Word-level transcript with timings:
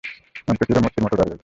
নর্তকীরা 0.47 0.79
মূর্তির 0.83 1.03
মত 1.03 1.13
দাড়িয়ে 1.13 1.29
যায়। 1.29 1.39